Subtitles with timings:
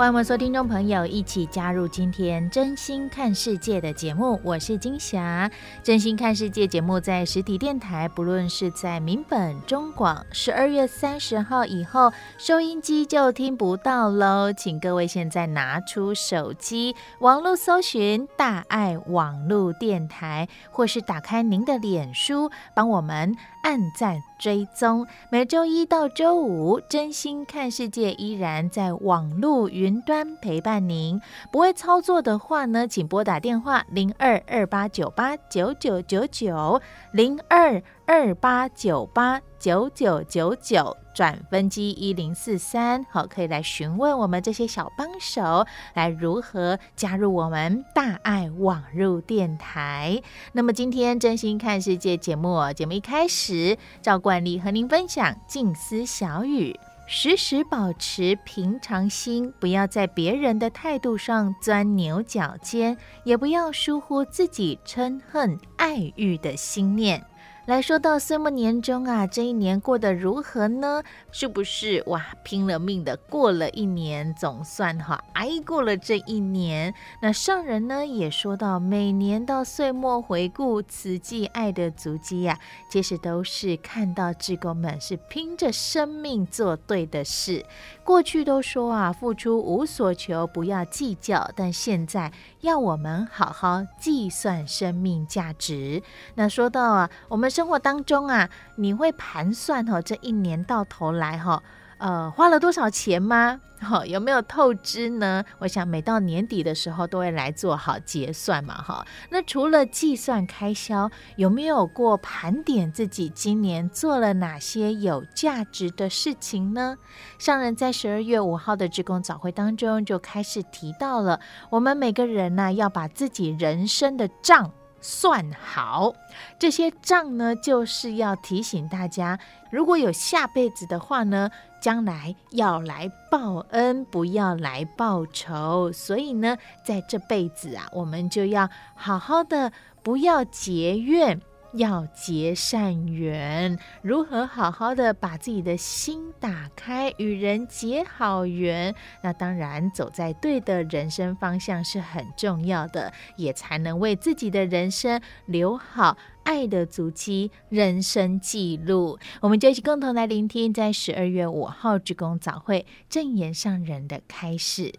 [0.00, 5.46] 欢迎我们所有听众朋友一起加入今天《真心看世界》的节目，我是金霞。
[5.82, 14.50] 《真心看世界》节目在实体电台，不论是在民本、中广，十二月三十号以后，收音机就听不到喽。
[14.54, 24.22] 请各位现在拿出手机，网络搜寻“大爱网络电台”，或是打开您的脸书，帮我们暗赞。
[24.40, 31.20] 追踪每周一到周五，真心看世界依然在网络云端陪伴您。
[31.52, 36.80] 不会操作的话呢，请拨打电话零二二八九八九九九九
[37.12, 40.96] 零二二八九八九九九九。
[41.14, 50.20] 转分机一零四三，好，可以来询问我们这些小帮手，来如何加入我们大爱网路电台。
[50.52, 67.24] 那么今天真心看世界节目，节目一开始，照惯例和您分享静思小语，时时保持平常心，不要在别人的态度上钻牛角尖，也不要疏忽自己嗔恨爱欲的心念。
[67.70, 71.04] 来说到岁末年终啊，这一年过得如何呢？
[71.30, 76.92] 是不是哇，拼了命的过了一年，总算哈挨过了这一年？
[77.22, 82.58] 那上人呢也说到，每年到岁末回顾慈济爱的足迹呀，
[82.90, 87.64] 其实都是看到志工们是拼着生命做对的事。
[88.02, 96.02] 过去都说啊，付出无所求，不要计较，但现在要我们好好计算生命价值。
[96.34, 101.62] 那说到啊，我们生活当中啊，你会盘算哈，这一年到头来哈。
[102.00, 103.60] 呃，花了多少钱吗？
[103.80, 105.42] 哈、有没有透支呢？
[105.58, 109.06] 我想每到年底的时候都会来做好结算嘛，哈。
[109.30, 116.96] 那除了计算开销，有没有过盘点自己今年做了哪些有价值的事情呢？
[117.38, 121.40] 上人在十二月五号的职工早会当中就开始提到了，
[121.70, 126.12] 我们每个人呢、要把自己人生的账算好。
[126.58, 129.38] 这些账呢，就是要提醒大家，
[129.70, 131.50] 如果有下辈子的话呢。
[131.80, 135.90] 将来要来报恩，不要来报仇。
[135.92, 141.40] 所以呢，在这辈子啊，我们就要好好的，不要结怨。
[141.72, 148.94] 要结善缘，如何好好的把自己的心打开，与人结好缘？
[149.22, 159.18] 那当然，走在对的人生方向是很重要的，也才能为自己的人生留好爱的足迹、人生记录。
[159.40, 164.92] 我们就一起共同来聆听，在十二月五号志工早会正言上人的开示。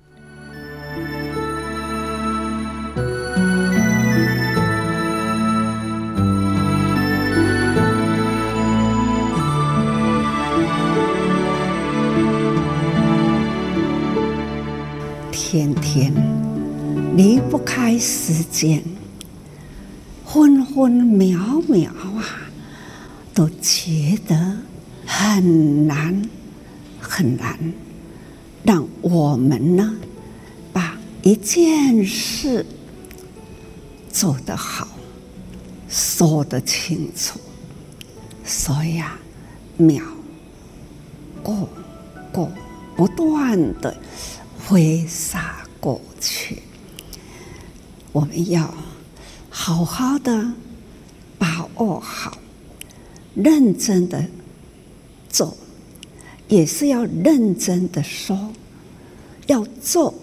[15.51, 16.13] 天天
[17.17, 18.81] 离不开时间，
[20.25, 22.23] 分分秒秒啊，
[23.34, 24.59] 都觉得
[25.06, 26.22] 很难
[27.01, 27.59] 很难。
[28.63, 29.94] 让我们呢，
[30.72, 32.66] 把一件事
[34.09, 34.88] 做得好，
[35.90, 37.38] 说得清楚。
[38.45, 39.19] 所以啊，
[39.75, 40.01] 秒
[41.43, 41.67] 过
[42.31, 42.49] 过
[42.96, 43.93] 不断的。
[44.67, 46.61] 挥洒过去，
[48.11, 48.73] 我们要
[49.49, 50.53] 好好的
[51.37, 52.37] 把握好，
[53.35, 54.25] 认真的
[55.29, 55.58] 做，
[56.47, 58.53] 也是要认真的说，
[59.47, 60.13] 要做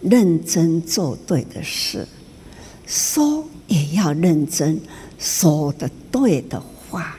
[0.00, 2.06] 认真做对的事，
[2.86, 4.80] 说也要认真
[5.18, 7.18] 说的对的话，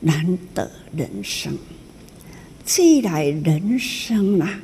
[0.00, 1.56] 难得人生，
[2.64, 4.60] 既来人生啊。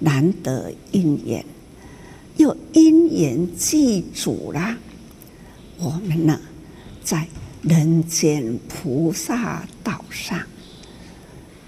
[0.00, 1.44] 难得因缘，
[2.36, 4.76] 又因缘具足了。
[5.78, 6.40] 我们呢，
[7.04, 7.26] 在
[7.62, 10.40] 人间菩萨道上，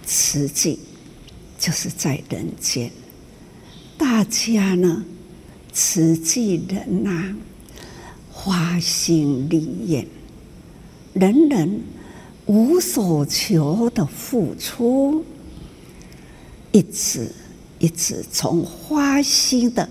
[0.07, 0.79] 实际
[1.59, 2.91] 就是在人间，
[3.97, 5.05] 大家呢，
[5.73, 7.35] 实际人呐，
[8.31, 10.07] 花心利眼，
[11.13, 11.81] 人人
[12.47, 15.25] 无所求的付出，
[16.73, 17.31] 一直
[17.83, 19.87] 一直从花心的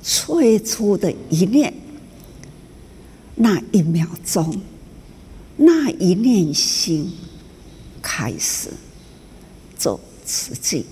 [0.00, 1.74] 最初的一念，
[3.34, 4.62] 那一秒钟，
[5.56, 7.12] 那一念心
[8.00, 8.70] 开始
[9.76, 10.86] 做慈济，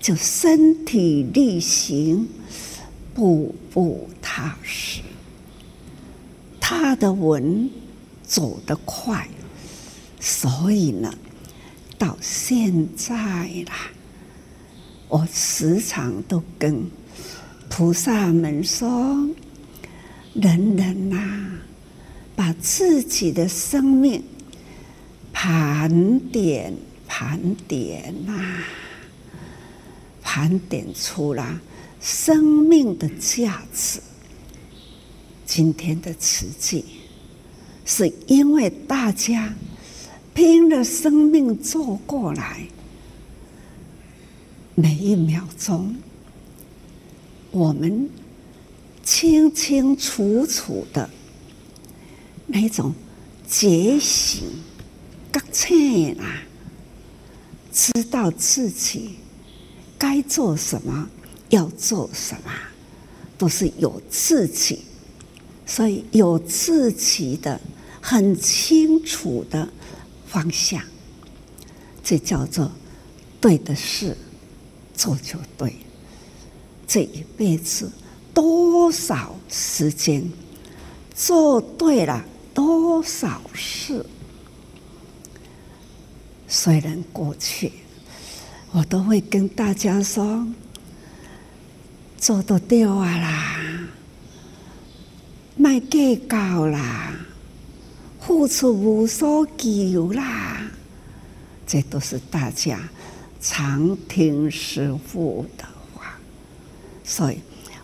[0.00, 2.26] 就身体力行。
[3.14, 5.00] 步步踏实，
[6.60, 7.70] 他的文
[8.22, 9.26] 走得快，
[10.20, 11.14] 所以呢，
[11.96, 13.16] 到现在
[13.68, 13.90] 啦，
[15.08, 16.84] 我时常都跟
[17.68, 19.28] 菩萨们说：
[20.34, 21.50] 人人呐、
[22.34, 24.22] 把自己的生命
[25.32, 26.74] 盘点
[27.06, 28.64] 盘点呐、
[30.22, 31.56] 盘点出来。
[31.98, 34.00] 生命的价值，
[35.44, 36.84] 今天的奇迹，
[37.84, 39.52] 是因为大家
[40.34, 42.60] 拼了生命走过来，
[44.78, 45.96] 每一秒钟，
[47.50, 48.10] 我们
[49.02, 51.08] 清清楚楚的
[52.46, 52.94] 那种
[53.48, 54.44] 觉醒、
[55.32, 56.42] 觉醒啊，
[57.72, 59.16] 知道自己
[59.98, 61.08] 该做什么。
[61.48, 62.50] 要做什么，
[63.38, 64.80] 都是有自己，
[65.64, 67.60] 所以有自己的
[68.00, 69.68] 很清楚的
[70.26, 70.82] 方向，
[72.02, 72.72] 这叫做
[73.40, 74.16] 对的事
[74.96, 75.76] 做就对。
[76.86, 77.90] 这一辈子
[78.32, 80.28] 多少时间
[81.14, 84.04] 做对了多少事，
[86.48, 87.72] 虽然过去
[88.72, 90.46] 我都会跟大家说。
[92.18, 93.88] 做得对啊啦，
[95.54, 97.12] 卖计较啦，
[98.18, 100.62] 付出无所求啦，
[101.66, 102.80] 这都是大家
[103.48, 105.64] 常听师父的
[105.94, 106.18] 话。
[107.04, 107.38] 所以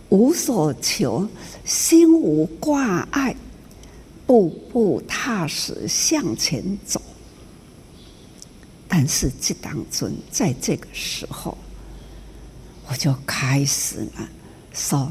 [0.09, 1.29] 无所求，
[1.65, 3.37] 心无挂碍，
[4.27, 7.01] 步步踏实向前走。
[8.89, 11.57] 但是这当中，在这个时候。
[12.89, 14.29] 我就开始了，
[14.75, 15.11] 说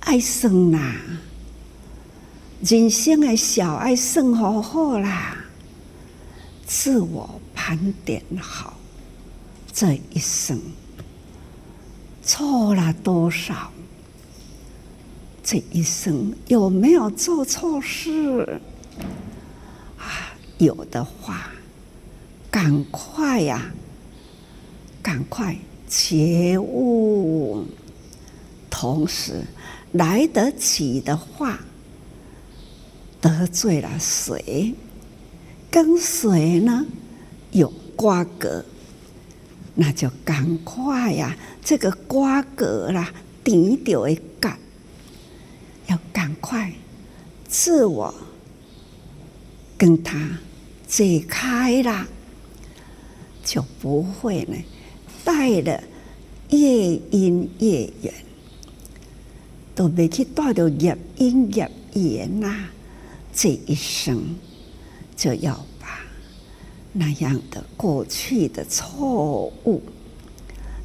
[0.00, 0.96] 爱生啦，
[2.62, 5.36] 人生的小爱生好好啦，
[6.66, 8.76] 自我盘点好，
[9.74, 10.60] 这一生
[12.22, 13.72] 错了多少？
[15.42, 18.60] 这一生有没有做错事？
[19.98, 21.50] 啊，有的话，
[22.52, 23.74] 赶快呀，
[25.02, 25.56] 赶快。
[25.86, 27.64] 觉悟，
[28.70, 29.44] 同时
[29.92, 31.60] 来得及的话，
[33.20, 34.74] 得罪了谁，
[35.70, 36.84] 跟谁呢
[37.52, 38.64] 有瓜葛，
[39.74, 43.12] 那就赶快呀，这个瓜葛啦，
[43.42, 44.58] 顶掉一干，
[45.88, 46.72] 要赶快
[47.48, 48.14] 自我
[49.76, 50.38] 跟他
[50.86, 52.06] 解开了，
[53.44, 54.56] 就不会呢。
[55.24, 55.82] 带了
[56.50, 58.14] 业因业缘，
[59.74, 62.68] 都没去带到业因业缘呐。
[63.32, 64.22] 这一生
[65.16, 65.66] 就要
[66.94, 69.82] 那样的过去的错误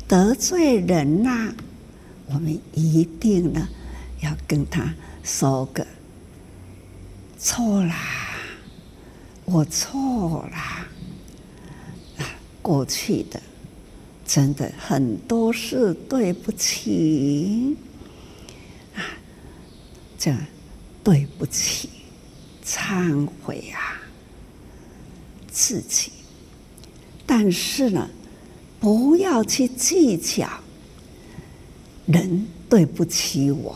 [0.08, 1.54] 得罪人呐、
[2.25, 3.70] 我们一定呢
[4.22, 5.86] 要跟他说个
[7.38, 7.96] 错啦，
[9.46, 10.88] 我错啦，
[12.18, 12.25] 啊，
[12.62, 13.42] 过去的。
[14.25, 17.75] 真的很多事对不起
[18.96, 19.01] 啊，
[20.20, 20.32] 这
[21.04, 21.89] 对不起，
[22.63, 23.99] 忏悔啊，
[25.51, 26.12] 自己。
[27.25, 28.10] 但是呢，
[28.79, 30.48] 不要去计较
[32.06, 33.75] 人对不起我，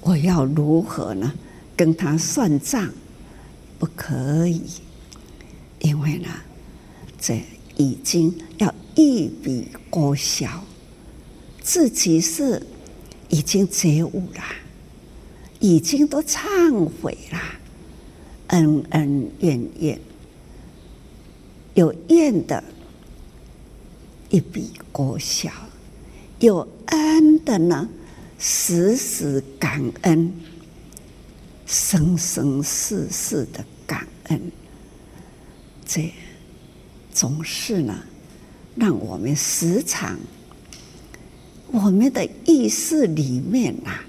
[0.00, 1.32] 我要如何呢？
[1.76, 2.90] 跟他算账？
[3.78, 4.62] 不可以，
[5.80, 6.28] 因为呢，
[7.20, 7.40] 这
[7.76, 8.74] 已经要。
[9.00, 10.64] 一笔勾销，
[11.62, 12.60] 自己是
[13.28, 14.42] 已经觉悟了，
[15.60, 17.38] 已经都忏悔了，
[18.48, 20.00] 恩恩怨怨，
[21.78, 22.64] 有怨的，
[24.30, 25.48] 一笔勾销；
[26.40, 27.88] 有恩的呢，
[28.36, 30.32] 时时感恩，
[31.66, 34.50] 生生世世的感恩，
[35.86, 36.12] 这
[37.12, 37.96] 总是呢。
[38.74, 40.16] 让我们时常
[41.72, 44.04] 我们的意识里面呐、啊，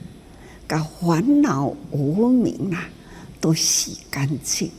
[0.68, 2.90] 把烦恼无明啊
[3.40, 4.72] 都洗干净。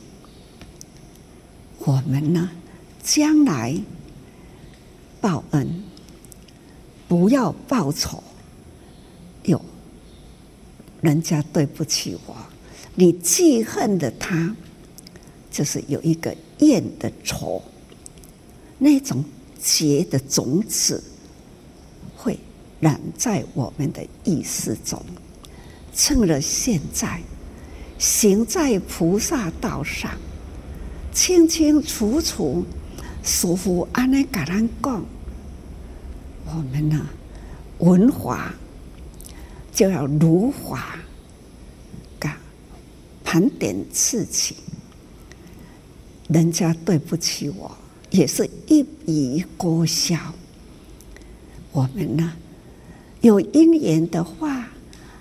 [1.79, 2.49] 我们呢，
[3.03, 3.77] 将来
[5.19, 5.83] 报恩，
[7.07, 8.23] 不要报仇。
[9.43, 9.59] 有
[11.01, 12.35] 人家对不起我，
[12.95, 14.55] 你记恨的他，
[15.49, 17.61] 就是有一个怨的仇，
[18.77, 19.23] 那种
[19.59, 21.03] 结的种子
[22.15, 22.37] 会
[22.79, 25.03] 染在我们的意识中。
[25.93, 27.19] 趁着现在，
[27.97, 30.11] 行在菩萨道上，
[31.11, 32.63] 清清楚楚，
[33.23, 35.05] 师父安尼甲咱讲，
[36.45, 37.05] 我们呢，
[37.77, 38.51] 闻法
[39.71, 40.97] 就要如法，
[42.19, 42.35] 噶
[43.23, 44.55] 盘点自己。
[46.29, 47.77] 人家对不起我，
[48.09, 50.17] 也是一笔勾销。
[51.71, 52.33] 我们呢，
[53.21, 54.67] 有因缘的话，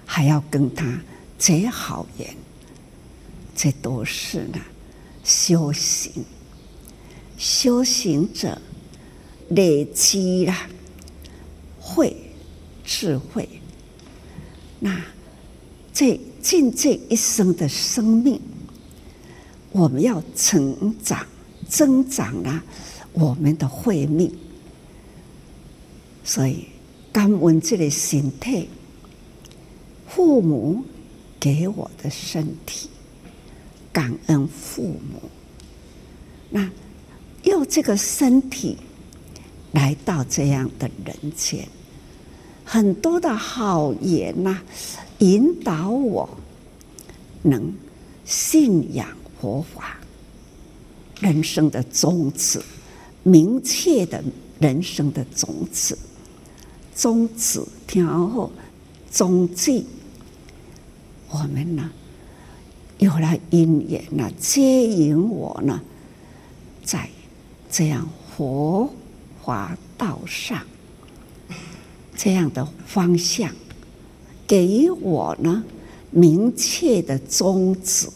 [0.06, 1.00] 还要跟他
[1.36, 2.34] 结好缘，
[3.54, 4.58] 这都是呢
[5.22, 6.24] 修行。
[7.40, 8.60] 修行者
[9.48, 10.54] 累积了
[11.80, 12.14] 慧
[12.84, 13.48] 智慧，
[14.78, 15.02] 那
[15.90, 18.38] 这尽这一生的生命。
[19.72, 21.26] 我们要成长、
[21.66, 22.62] 增长了
[23.14, 24.30] 我们的慧命，
[26.22, 26.66] 所以
[27.10, 28.68] 感恩这个身体，
[30.06, 30.84] 父母
[31.38, 32.90] 给我的身体，
[33.90, 35.22] 感恩父母。
[36.50, 36.68] 那
[37.44, 38.76] 用这个身体
[39.72, 41.66] 来到这样的人间，
[42.64, 44.58] 很多的好言呐，
[45.18, 46.28] 引导我
[47.42, 47.72] 能
[48.24, 49.06] 信仰。
[49.40, 49.96] 佛法，
[51.18, 52.60] 人生的宗旨，
[53.22, 54.22] 明确的
[54.58, 55.96] 人生的宗旨，
[56.94, 58.52] 宗旨听后，
[59.10, 59.82] 宗旨，
[61.30, 61.90] 我们呢，
[62.98, 65.80] 有了因缘呢，接引我呢，
[66.84, 67.08] 在
[67.70, 68.92] 这样佛
[69.44, 70.66] 法道上，
[72.16, 73.54] 这样的方向，
[74.46, 75.64] 给我呢
[76.10, 78.08] 明确的宗旨。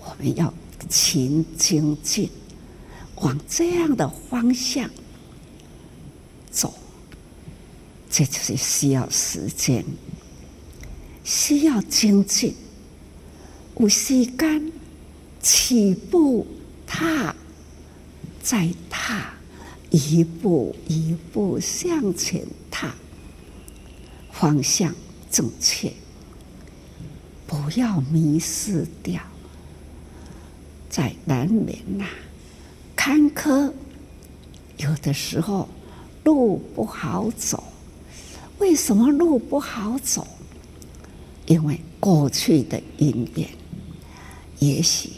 [0.00, 0.52] 我们要
[0.88, 2.30] 勤精进，
[3.16, 4.88] 往这样的方向
[6.50, 6.72] 走，
[8.10, 9.84] 这就是需要时间，
[11.24, 12.54] 需要精进。
[13.78, 14.72] 有时间
[15.42, 16.46] 起步
[16.86, 17.34] 踏，
[18.46, 19.32] 再踏，
[19.90, 22.94] 一步一步向前踏，
[24.30, 24.94] 方向
[25.28, 25.92] 正确，
[27.44, 29.20] 不要迷失掉。
[30.88, 32.04] 在难免呐，
[32.94, 33.72] 坎坷，
[34.76, 35.68] 有的时候
[36.22, 37.64] 路不好走。
[38.60, 40.24] 为什么路不好走？
[41.46, 43.48] 因为过去的因缘，
[44.60, 45.10] 也许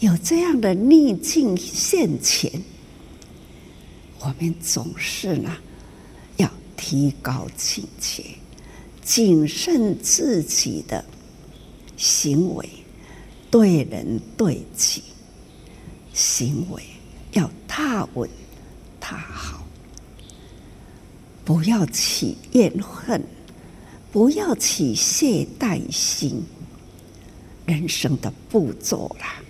[0.00, 2.50] 有这样的逆境现前，
[4.20, 5.56] 我们总是呢
[6.36, 8.24] 要提高警觉，
[9.02, 11.04] 谨慎自己的
[11.96, 12.68] 行为。
[13.50, 15.02] 对人对己，
[16.12, 16.82] 行为
[17.32, 18.28] 要踏稳
[19.00, 19.66] 踏好，
[21.46, 23.24] 不要起怨恨，
[24.12, 26.44] 不要起懈怠心。
[27.64, 29.42] 人生的步骤啦，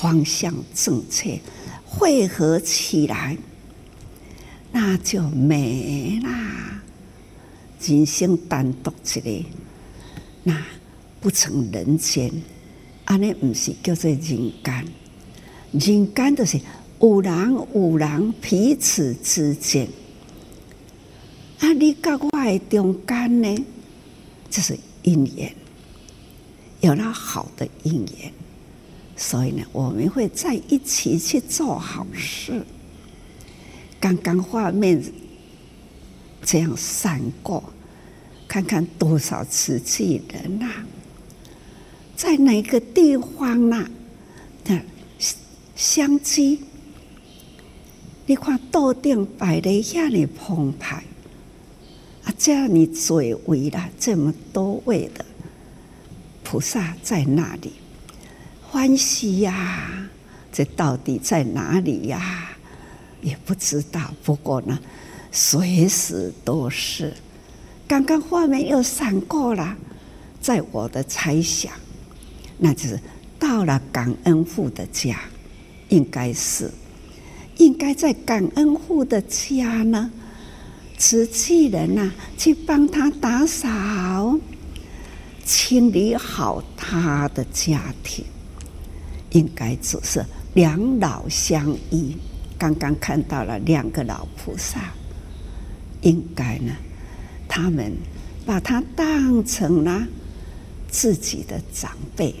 [0.00, 1.38] 方向正确，
[1.84, 3.36] 汇合起来，
[4.72, 6.80] 那就没啦。
[7.82, 9.44] 人生单独起来，
[10.42, 10.64] 那
[11.20, 12.32] 不成人间。
[13.04, 14.18] 安尼不是叫做人
[14.62, 14.86] 间，
[15.72, 16.58] 人间就是
[16.98, 19.86] 有人有人彼此之间。
[21.58, 23.64] 啊，你跟我的中间呢，
[24.48, 25.54] 就是因缘，
[26.80, 28.32] 有了好的因缘，
[29.22, 32.64] 所以呢，我们会在一起去做好事。
[34.00, 34.98] 刚刚画面
[36.42, 37.62] 这样闪过，
[38.48, 40.86] 看看多少慈济人呐、啊！
[42.16, 43.86] 在哪个地方呢？
[44.64, 44.80] 的
[45.76, 46.60] 相机，
[48.24, 51.04] 你看桌顶摆的遐尼澎湃，
[52.24, 55.22] 啊，这样你最为了这么多位的
[56.42, 57.72] 菩萨在那里
[58.72, 60.08] 欢喜呀、
[60.52, 62.50] 这到底在哪里呀、
[63.20, 64.14] 也不知道。
[64.22, 64.78] 不过呢，
[65.32, 67.12] 随时都是。
[67.88, 69.76] 刚刚画面又闪过了，
[70.40, 71.72] 在我的猜想。
[72.58, 73.00] 那就是
[73.40, 75.18] 到了感恩父的家，
[75.88, 76.70] 应该是
[77.56, 80.12] 应该在感恩户的家呢，
[80.96, 84.38] 瓷器人呐、去帮他打扫、
[85.44, 88.24] 清理好他的家庭。
[89.30, 92.16] 应该只是两老相依。
[92.58, 94.92] 刚刚看到了两个老菩萨，
[96.02, 96.74] 应该呢，
[97.48, 97.92] 他们
[98.44, 100.06] 把他当成了
[100.90, 102.34] 自己的长辈，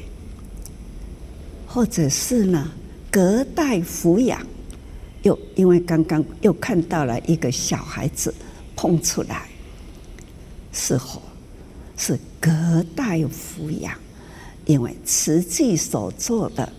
[1.66, 2.70] 或者是呢，
[3.10, 4.46] 隔代抚养。
[5.22, 8.34] 又因为刚刚又看到了一个小孩子
[8.74, 9.48] 碰出来，
[10.72, 11.22] 是否
[11.96, 13.94] 是隔代抚养？
[14.66, 16.70] 因为慈济所做的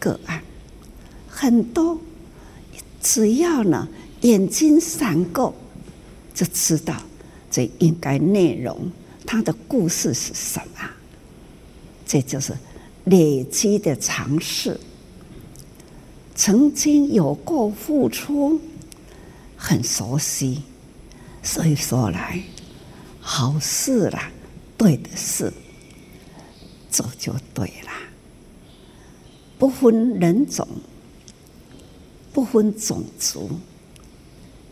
[0.00, 0.42] 个案
[1.28, 2.00] 很多，
[3.00, 3.86] 只要呢
[4.22, 5.54] 眼睛闪过，
[6.34, 6.96] 就知道
[7.48, 8.90] 这应该内容，
[9.24, 10.90] 它的故事是什么？
[12.04, 12.52] 这就是
[13.04, 14.80] 累积的尝试。
[16.34, 18.60] 曾经有过付出，
[19.56, 20.62] 很熟悉，
[21.42, 22.42] 所以说来
[23.20, 24.30] 好事啦，
[24.76, 25.52] 对的事
[26.90, 27.92] 做就对了，
[29.60, 30.66] 不分人种，
[32.32, 33.50] 不分种族，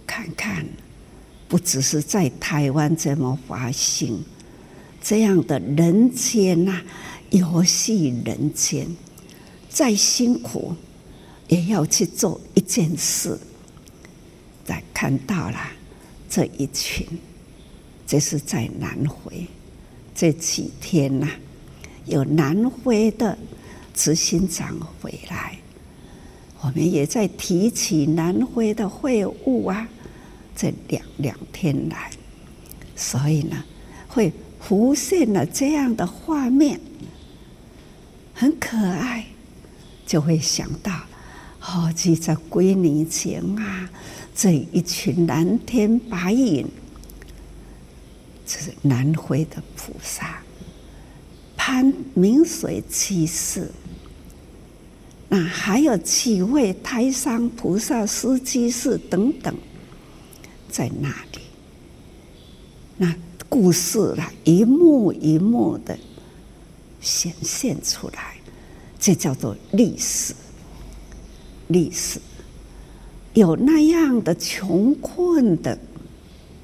[0.06, 0.64] 看看，
[1.46, 4.18] 不只是在台湾这么发生，
[5.02, 6.80] 这样的人间呐，
[7.28, 8.88] 游戏人间，
[9.68, 10.74] 再辛苦。
[11.48, 13.38] 也要去做一件事，
[14.66, 15.58] 再看到了
[16.28, 17.06] 这一群，
[18.06, 19.46] 这是在南回
[20.14, 21.26] 这几天呐、
[22.04, 23.38] 有南回的
[23.98, 25.58] 执行长回来，
[26.60, 29.88] 我们也在提起南非的会晤啊，
[30.54, 32.08] 这两两天来，
[32.94, 33.64] 所以呢，
[34.06, 36.80] 会浮现了这样的画面，
[38.32, 39.26] 很可爱，
[40.06, 40.92] 就会想到。
[41.58, 43.90] 好几在几年前啊，
[44.32, 46.64] 这一群蓝天白云，
[48.46, 50.40] 这是南回的菩萨，
[51.68, 53.70] 攀明水居士，
[55.28, 59.54] 那还有几位台商菩萨、司机士等等，
[60.70, 61.40] 在那里，
[62.96, 63.14] 那
[63.50, 65.98] 故事啦，一幕一幕的
[67.02, 68.38] 显现出来，
[68.98, 70.34] 这叫做历史。
[71.66, 72.18] 历史。
[73.34, 75.78] 有那样的穷困的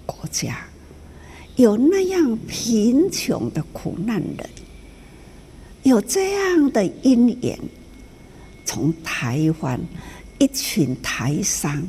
[0.07, 0.67] 国家，
[1.57, 4.51] 有那样贫穷的苦难人，
[5.85, 7.59] 有这样的因缘，
[8.65, 9.81] 从台湾
[10.39, 11.87] 一群台商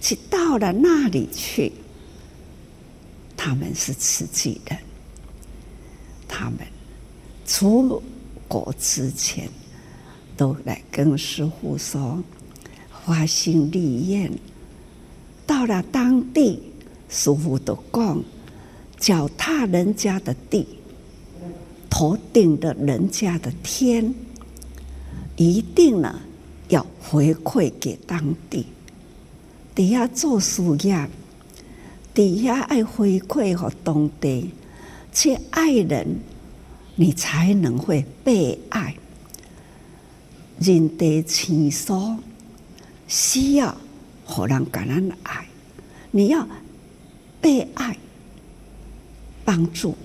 [0.00, 1.70] 去到了那里去，
[3.36, 4.78] 他们是自己人，
[6.26, 6.58] 他们
[7.46, 8.02] 出
[8.48, 9.48] 国之前。
[10.36, 12.22] 都来跟师傅说，
[13.04, 14.30] 发心立愿。
[15.44, 16.62] 到了当地，
[17.08, 18.22] 师傅都讲，
[19.00, 20.77] 脚踏人家的地，
[21.90, 24.14] 头顶的人家的天，
[25.36, 26.20] 一定呢
[26.68, 28.66] 要回馈给当地。
[29.74, 31.08] 底下做事业，
[32.12, 34.50] 底下爱回馈和当地，
[35.12, 36.18] 去爱人，
[36.96, 38.94] 你才能会被爱。
[40.60, 42.16] 人地亲疏
[43.06, 43.76] 需要
[44.24, 45.46] 互人感恩爱，
[46.10, 46.46] 你要
[47.40, 47.96] 被爱
[49.44, 49.96] 帮助，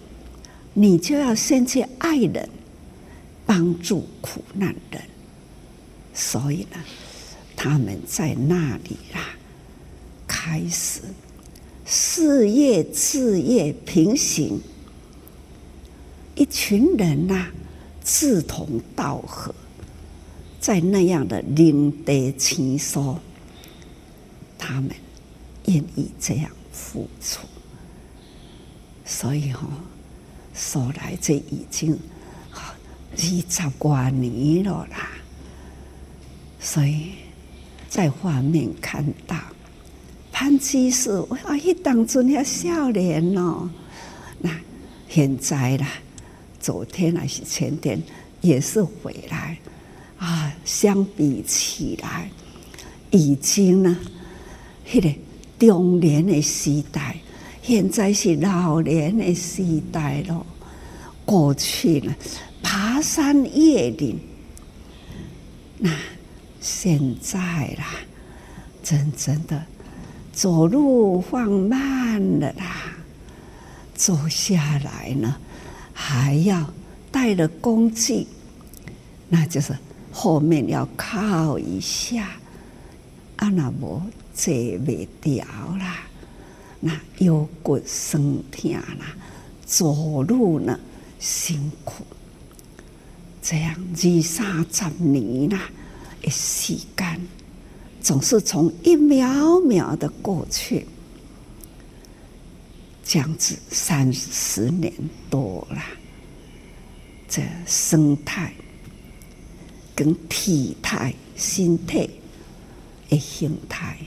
[0.74, 2.50] 你就要先去爱人，
[3.46, 5.02] 帮助苦难人。
[6.14, 6.80] 所以呢，
[7.56, 9.36] 他们在那里啦，
[10.28, 11.02] 开始
[11.86, 14.60] 事业、事业平行，
[16.36, 17.48] 一群人呐、
[18.04, 19.54] 志同道合。
[20.60, 23.18] 在那样的领得情疏，
[24.58, 24.92] 他们
[25.66, 27.46] 愿意这样付出，
[29.04, 29.76] 所以哈、哦，
[30.54, 31.98] 说来这已经
[32.56, 35.10] 二十多年了啦。
[36.60, 37.12] 所以
[37.90, 39.36] 在画面看到
[40.32, 41.12] 潘居士，
[41.44, 43.70] 啊，一当阵遐少年哦，
[44.40, 44.50] 那
[45.10, 45.88] 现在啦，
[46.60, 48.02] 昨天还是前天
[48.42, 49.58] 也是回来。
[50.18, 52.30] 啊，相比起来，
[53.12, 53.98] 已经呢，
[54.88, 55.14] 迄个
[55.60, 57.18] 中年的时代，
[57.64, 60.46] 现在是老年的时代了。
[61.26, 62.14] 过去了，
[62.62, 64.20] 爬山越岭，
[65.80, 65.90] 那
[66.60, 67.40] 现在
[67.80, 67.96] 啦，
[68.84, 69.64] 真正的
[70.34, 72.94] 走路放慢了啦，
[73.96, 75.36] 走下来呢，
[75.94, 76.72] 还要
[77.10, 78.28] 带着工具，
[79.30, 79.74] 那就是。
[80.16, 82.30] 后面要靠一下，
[83.38, 84.00] 啊那无
[84.32, 85.44] 坐袂掉
[85.80, 86.04] 啦，
[86.86, 89.16] 那腰骨酸痛啦，
[89.66, 90.78] 走路呢
[91.18, 92.04] 辛苦，
[93.42, 95.70] 这样二三十年啦，
[96.22, 97.22] 的时间
[98.02, 100.86] 总是从一秒秒的过去，
[103.02, 104.94] 这样子三十年
[105.30, 105.82] 多了，
[107.30, 108.54] 这生态
[109.96, 112.06] 跟体态、心态
[113.08, 113.98] 的形态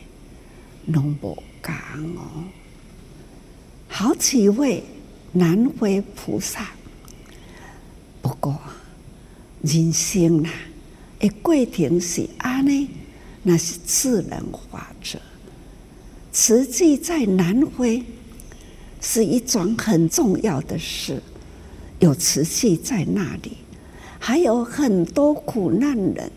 [0.84, 1.74] 拢无共
[2.16, 2.44] 哦。
[3.98, 4.84] 好几位
[5.32, 6.68] 南回菩萨，
[8.20, 8.60] 不过
[9.62, 10.50] 人生呐，
[11.18, 12.90] 的过程是安呢，
[13.42, 15.18] 那是自然法则。
[16.30, 18.04] 慈济在南回
[19.00, 21.22] 是一桩很重要的事，
[21.98, 23.56] 有慈济在那里，
[24.18, 26.30] 还有很多苦难人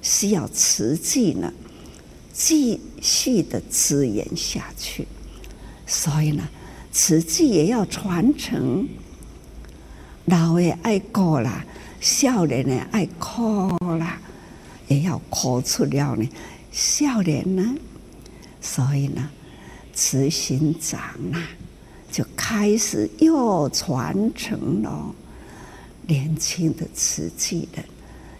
[0.00, 1.52] 需要慈济呢，
[2.32, 5.08] 继续的支援下去。
[5.88, 6.48] 所以呢，
[6.92, 8.88] 慈济也要传承，
[10.26, 11.64] 老的爱过啦，
[12.00, 14.18] 少年的爱哭啦，
[14.88, 16.28] 也要哭出了呢，
[16.72, 17.74] 少年呢，
[18.60, 19.30] 所以呢，
[19.94, 21.00] 慈行长
[21.32, 21.42] 啊。
[22.12, 25.14] 就开始又传承了，
[26.08, 27.84] 年轻的慈济人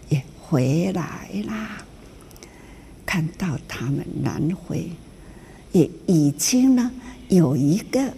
[0.09, 1.81] 也回来啦。
[3.05, 4.91] 看到他们南回，
[5.71, 6.91] 也已经呢
[7.29, 8.13] 有一个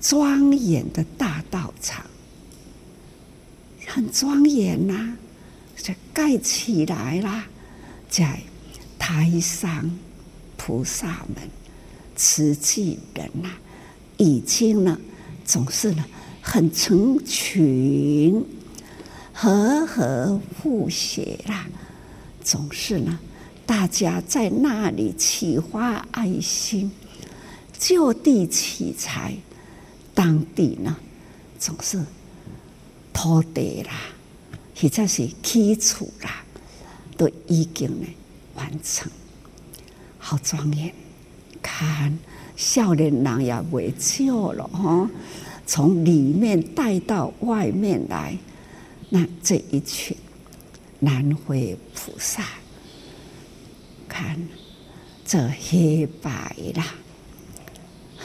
[0.00, 2.04] 庄严的大道场，
[3.86, 5.16] 很庄严呐、啊，
[5.76, 7.46] 就盖起来啦，
[8.08, 8.40] 在
[8.98, 9.90] 台上
[10.56, 11.48] 菩萨们、
[12.14, 13.50] 慈济人呐、
[14.16, 14.98] 已经呢，
[15.44, 16.04] 总是呢，
[16.40, 18.44] 很成群，
[19.32, 21.66] 和和互协啦，
[22.42, 23.18] 总是呢，
[23.64, 26.90] 大家在那里启发爱心，
[27.78, 29.34] 就地取材，
[30.16, 30.96] 当地呢，
[31.60, 32.02] 总是
[33.12, 33.92] 土地啦，
[34.74, 36.42] 或者是基础啦，
[37.16, 38.06] 都已经呢
[38.54, 39.08] 完成，
[40.18, 40.92] 好庄严，
[41.62, 42.18] 看。
[42.56, 45.10] 少年人也未少了哈，
[45.66, 48.34] 从里面带到外面来，
[49.10, 50.16] 那这一群
[51.00, 52.42] 南回菩萨，
[54.08, 54.40] 看
[55.26, 56.94] 这黑白啦，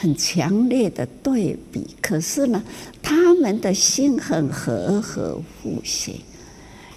[0.01, 1.85] 很强烈的对比。
[2.01, 2.63] 可是呢，
[3.03, 6.15] 他们的心很和和互协，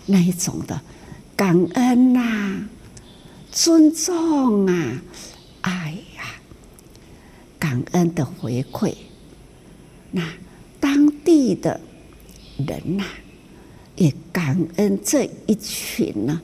[0.07, 0.81] 那一种的
[1.37, 2.67] 感恩呐、
[3.53, 5.03] 尊重啊、
[5.61, 6.25] 爱呀。
[7.59, 8.95] 感恩的回馈，
[10.11, 10.23] 那
[10.81, 11.81] 当地的
[12.59, 13.05] 人呐、
[13.97, 16.40] 也感恩这一群呢，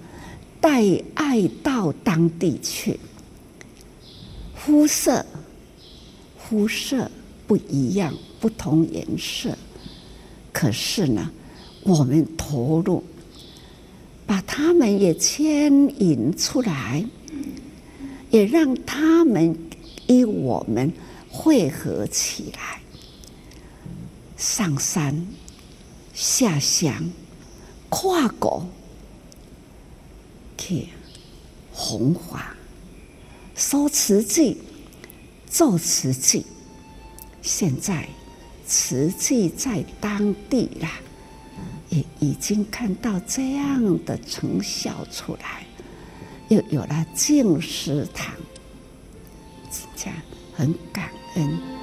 [0.61, 0.83] 带
[1.15, 2.99] 爱到当地去。
[4.55, 5.25] 肤色，
[6.51, 7.09] 肤色
[7.47, 9.57] 不一样，不同颜色，
[10.53, 11.31] 可是呢，
[11.85, 13.05] 我们投入，
[14.27, 17.05] 把他们也牵引出来，
[18.33, 19.57] 也让他们
[20.09, 20.93] 与我们。
[21.33, 22.81] 汇合起来，
[24.37, 25.29] 上山
[26.13, 27.09] 下乡，
[27.89, 28.67] 跨国
[30.59, 30.89] 去
[31.73, 32.57] 弘法，
[33.55, 34.57] 说慈济，
[35.51, 36.47] 做瓷器。
[37.43, 38.09] 现在
[38.67, 40.93] 瓷器在当地啦，
[41.91, 45.67] 也已经看到这样的成效出来，
[46.49, 48.35] 又有了净食堂，
[49.95, 50.17] 这样
[50.55, 51.11] 很感。
[51.37, 51.80] 恩。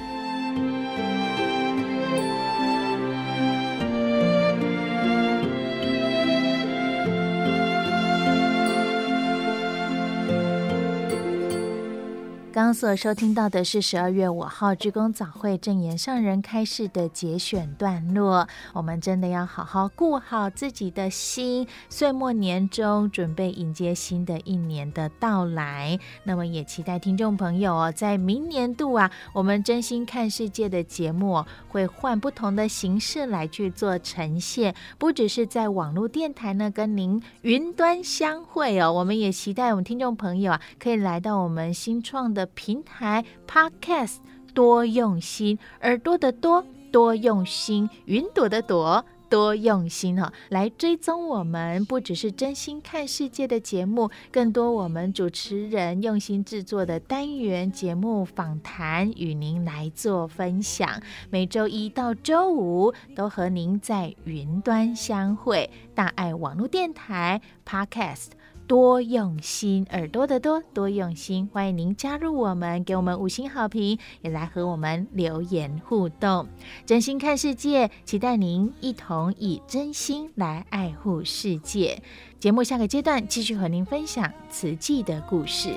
[12.58, 18.48] 刚所收听到的是十二月五号志工早会正言上人开示的节选段落。
[18.72, 25.96] 我们真的要好好顾好自己的心，岁末年终，准备迎接新的一年的到来。
[26.24, 42.47] 那么也期待听众朋友哦，在明年度啊，我们真心看世界的节目会换不同的形式来去做呈现，不只是在网络电台呢跟您云端相会哦，我们也期待我们听众朋友啊，可以来到我们新创的。
[42.54, 44.16] 平台 Podcast
[44.54, 60.88] 多用心，耳朵的多多用心，云朵的朵多用心哈，来追踪我们，不只是真心看世界的节目，更多我们主持人用心制作的单元节目访谈，与您来做分享。
[61.28, 68.37] 每周一到周五都和您在云端相会，大爱网络电台 Podcast。
[68.68, 71.48] 多用心，耳朵的多，多用心。
[71.50, 76.46] 欢迎您加入我们，给我们五星好评，也来和我们留言互动。
[76.84, 82.02] 真心看世界，期待您一同以真心来爱护世界。
[82.38, 85.70] 节目下个阶段继续和您分享慈济的故事。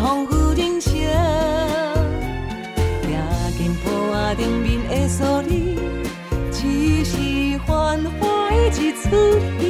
[0.00, 0.92] 风雨人生，
[3.02, 3.12] 行
[3.56, 5.76] 进坡仔顶面的所你，
[6.52, 9.04] 只是繁华的一出
[9.58, 9.62] 戏，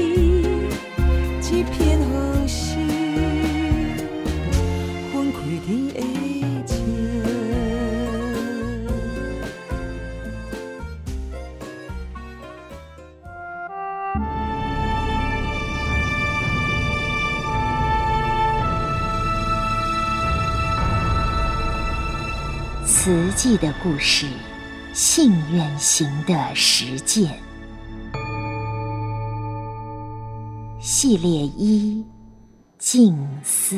[1.50, 2.12] 一片好
[2.46, 2.76] 心，
[5.12, 5.36] 分开
[5.66, 5.68] 天
[23.09, 24.27] 慈济的故事。
[24.92, 27.40] 信愿行的实践
[30.79, 32.05] 系列一：
[32.77, 33.77] 静思。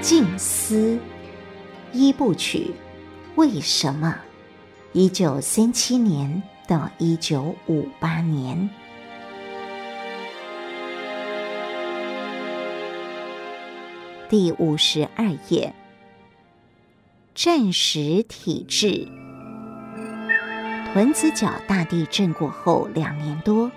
[0.00, 0.98] 静思
[1.92, 2.70] 一部曲，
[3.34, 4.16] 为什么？
[4.94, 8.70] 一九三七年到一九五八年。
[14.28, 15.74] 第五十二页。
[17.34, 19.08] 战时体制。
[20.92, 23.72] 屯子脚大地震过后两年多，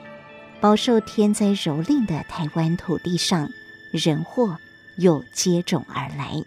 [0.60, 3.48] 饱受天灾蹂躏的台湾土地上，
[3.94, 4.58] 人祸
[4.98, 6.44] 又接踵而来。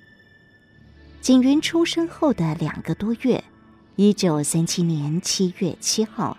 [1.23, 3.43] 景云出生后的两个多月，
[3.97, 6.37] 一九三七年七月七号，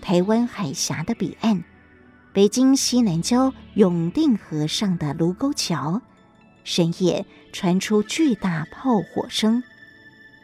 [0.00, 1.62] 台湾海峡的彼岸，
[2.32, 6.00] 北京西南郊永定河上的卢沟桥，
[6.64, 9.62] 深夜传出巨大炮火声。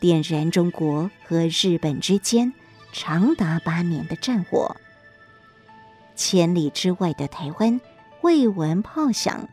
[0.00, 2.52] 点燃中国和日本之间
[2.92, 4.76] 长达八年的战火。
[6.14, 7.81] 千里之外的台湾
[8.22, 9.48] 未闻炮响，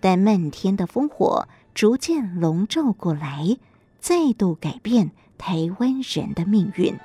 [0.00, 3.56] 但漫天的烽火逐渐笼罩过来，
[4.00, 6.96] 再度改变台湾人的命运。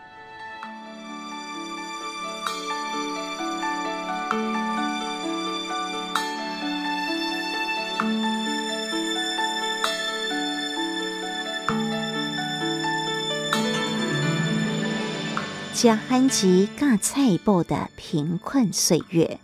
[15.78, 19.40] 加寒吉尬菜布的贫困岁月，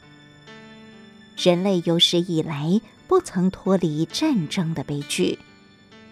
[1.38, 5.38] 人类有史以来不曾脱离战争的悲剧。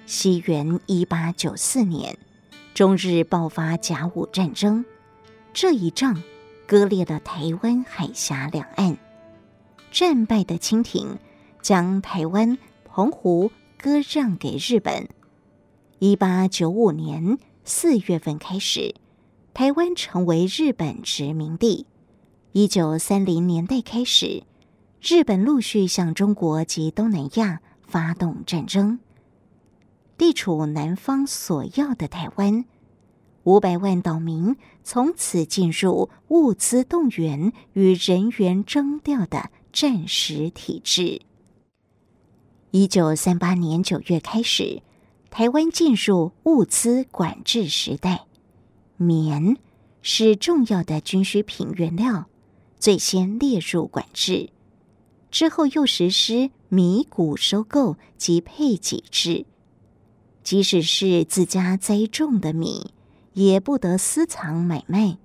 [0.05, 2.19] 西元一八九四年，
[2.75, 4.85] 中日爆发甲午战争，
[5.55, 6.21] 这一仗
[6.67, 8.95] 割裂了台湾海峡两岸。
[9.91, 11.17] 战败的清廷
[11.63, 15.09] 将台湾、澎湖割让给日本。
[15.97, 18.93] 一八九五年四月份开始。
[19.53, 21.85] 台湾成为日本殖民地。
[22.53, 24.43] 一九三零年代开始，
[25.01, 28.99] 日本陆续向中国及东南亚发动战争。
[30.17, 32.63] 地处南方索要的台湾，
[33.43, 41.21] 五百万岛民从此进入物资动员与人员征调的战时体制。
[42.71, 44.81] 一九三八年九月开始，
[45.29, 48.25] 台湾进入物资管制时代。
[49.01, 49.57] 棉
[50.03, 52.27] 是重要的军需品原料，
[52.77, 54.51] 最先列入管制，
[55.31, 59.47] 之后又实施米谷收购及配给制。
[60.43, 62.93] 即使是自家栽种的米，
[63.33, 65.17] 也不得私藏买卖。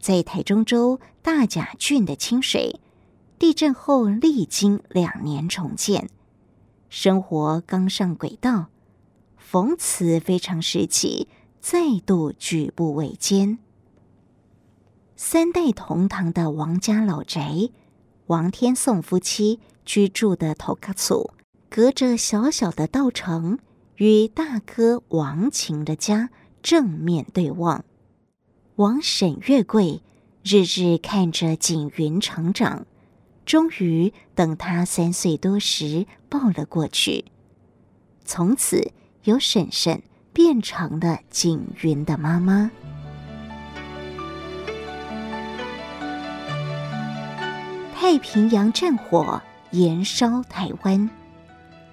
[0.00, 2.80] 在台中州大甲郡的清水，
[3.38, 6.10] 地震后历经两年重建，
[6.88, 8.66] 生活刚上轨道，
[9.36, 11.28] 逢此非常时期。
[11.64, 13.58] 再度举步维艰。
[15.16, 17.70] 三代同堂的王家老宅，
[18.26, 21.32] 王天颂夫妻居住的头家厝，
[21.70, 23.58] 隔着小小的道城，
[23.96, 26.28] 与大哥王琴的家
[26.62, 27.82] 正面对望。
[28.76, 30.02] 王沈月桂
[30.42, 32.86] 日日看着景云成长，
[33.46, 37.24] 终于等他三岁多时抱了过去。
[38.26, 40.02] 从此由婶婶。
[40.34, 42.70] 变成了景云的妈妈。
[47.94, 51.08] 太平洋战火延烧台湾，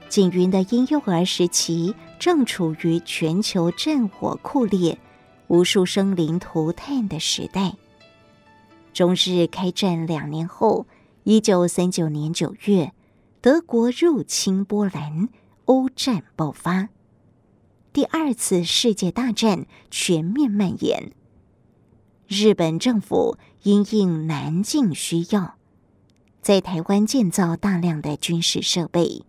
[0.10, 4.98] 景云的婴幼儿时期正处于全球战火酷烈、
[5.48, 7.74] 无数生灵涂炭的时代。
[8.92, 10.86] 中日开战两年后，
[11.24, 12.92] 一九三九年九月，
[13.40, 15.30] 德国入侵波兰，
[15.66, 16.90] 欧战爆发，
[17.94, 21.12] 第二次世界大战全面蔓延。
[22.26, 25.56] 日本政府因应南进需要，
[26.42, 29.26] 在台湾建造大量的军事设备，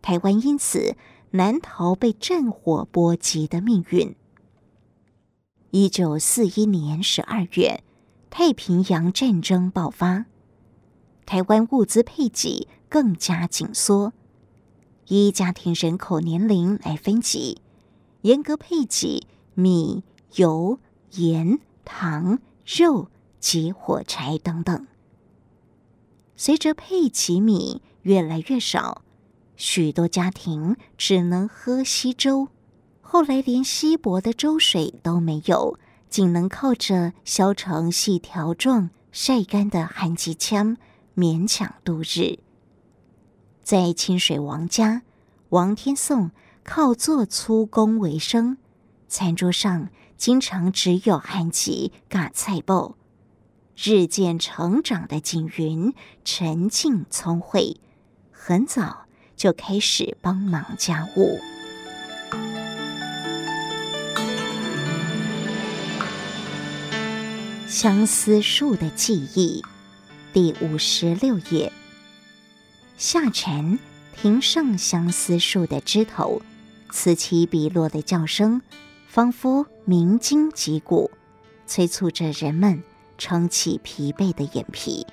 [0.00, 0.96] 台湾因此
[1.32, 4.14] 难逃被战火波及的命运。
[5.72, 7.82] 一九四一年十二月，
[8.30, 10.26] 太平洋战争爆发，
[11.26, 14.12] 台湾物资配给更加紧缩，
[15.08, 17.60] 依家庭人口年龄来分级，
[18.22, 20.02] 严格配给米、
[20.34, 20.78] 油、
[21.12, 23.08] 盐、糖、肉
[23.40, 24.86] 及火柴等等。
[26.36, 29.02] 随着配给米越来越少，
[29.56, 32.48] 许多家庭只能喝稀粥，
[33.00, 35.78] 后来连稀薄的粥水都没有。
[36.10, 40.78] 仅能靠着削成细条状、晒干的寒吉枪
[41.14, 42.38] 勉强度日。
[43.62, 45.02] 在清水王家，
[45.50, 46.30] 王天颂
[46.68, 48.58] 靠做粗工为生，
[49.08, 52.94] 餐桌上经常只有寒吉嘎菜包。
[53.74, 55.94] 日渐成长的景云
[56.26, 57.80] 沉静聪慧，
[58.30, 61.38] 很早就开始帮忙家务。
[67.66, 69.64] 相思树的记忆，
[70.34, 71.72] 第五十六页。
[72.98, 73.78] 夏蝉
[74.14, 76.42] 停上相思树的枝头，
[76.90, 78.62] 此起彼落的叫声，
[79.06, 81.10] 仿佛鸣金击鼓，
[81.66, 82.82] 催促着人们
[83.16, 85.06] 撑起疲惫的眼皮。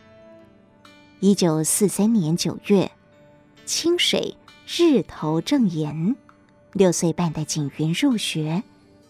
[1.19, 2.91] 一九四三年九月，
[3.65, 4.35] 清水
[4.67, 6.15] 日头正炎，
[6.73, 8.63] 六岁半的景云入学，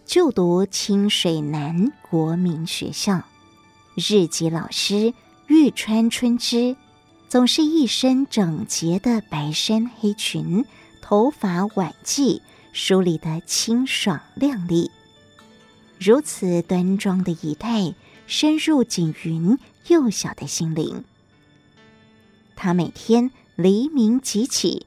[0.04, 3.22] 就读清水南国民学校。
[3.94, 5.14] 日籍老师
[5.46, 6.76] 玉川春之
[7.28, 10.64] 总是一身整洁的白衫黑裙，
[11.02, 12.40] 头发挽髻，
[12.78, 14.90] 梳理得清爽亮丽。
[15.98, 17.94] 如此端庄的仪态，
[18.26, 19.56] 深入景云
[19.88, 21.02] 幼小的心灵。
[22.54, 24.84] 他每天黎明即起，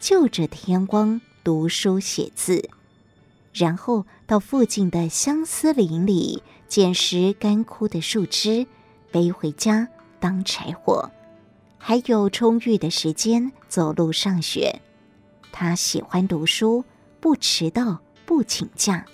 [0.00, 2.70] 就着天光读书写字，
[3.52, 6.42] 然后到附近的相思林里。
[6.66, 8.66] 捡拾干枯的树枝，
[9.12, 9.86] 背回家
[10.18, 11.10] 当柴火，
[11.78, 14.80] 还有充裕的时间走路上学。
[15.52, 16.84] 他喜欢读书，
[17.26, 19.04] 不迟到，不请假，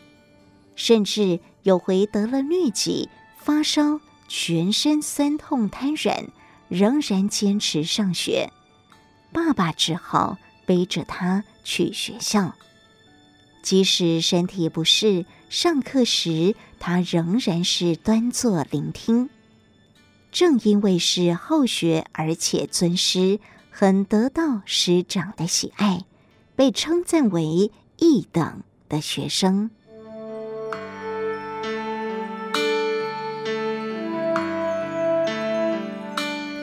[0.76, 6.26] 甚至有回得了疟疾、发烧、全身酸痛瘫软，
[6.68, 8.52] 仍然坚持上学。
[9.32, 12.54] 爸爸只好背着他去学校。
[13.62, 19.30] 即使身体不适，上课时他仍然是端坐聆听。
[20.30, 26.04] 正因为是好学而且尊师，很得到师长的喜爱，
[26.54, 29.70] 被称赞为一等的学生。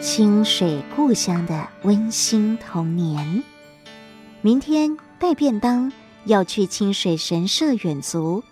[0.01, 3.43] 清水故乡的温馨童年，
[4.41, 5.91] 明天带便当。
[6.25, 8.43] 要去清水神社远足，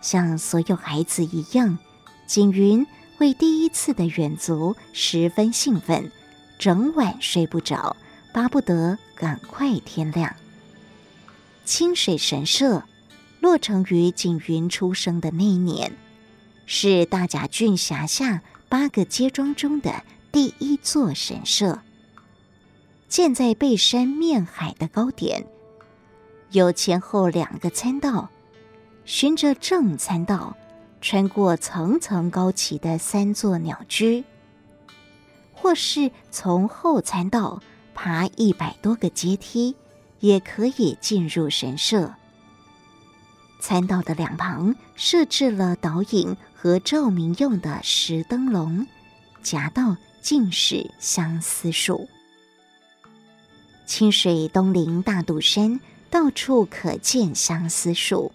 [0.00, 1.78] 像所有孩子一样，
[2.26, 2.84] 景云
[3.18, 6.10] 为第一次的远足十分兴奋，
[6.58, 7.94] 整晚睡不着，
[8.32, 10.34] 巴不得赶快天亮。
[11.66, 12.84] 清水神社
[13.40, 15.92] 落成于景云出生的那一年，
[16.64, 21.80] 是大甲郡辖下八个街庄中的第一座神社，
[23.08, 25.44] 建在背山面海的高点。
[26.52, 28.30] 有前后两个参道，
[29.04, 30.56] 循着正参道，
[31.00, 34.24] 穿过层层高起的三座鸟居，
[35.52, 37.60] 或是从后参道
[37.92, 39.74] 爬一百多个阶梯，
[40.20, 42.14] 也可以进入神社。
[43.60, 48.86] 参道的两旁设置了导引和照明用的石灯笼，
[49.42, 52.08] 夹道尽是相思树。
[53.86, 55.80] 清水东临大肚山。
[56.08, 58.32] 到处可见相思树，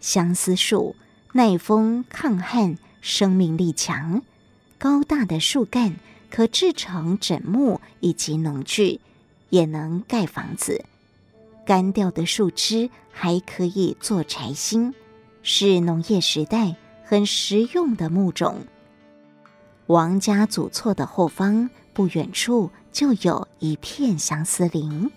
[0.00, 0.94] 相思树
[1.32, 4.22] 耐风抗旱，生命力强。
[4.78, 5.96] 高大的树干
[6.30, 9.00] 可制成枕木以及农具，
[9.48, 10.84] 也能盖房子。
[11.70, 14.92] 干掉的树枝还可以做柴薪，
[15.44, 18.66] 是农业时代很实用的木种。
[19.86, 25.12] 王家祖厝的后方不远处就有一片相思林。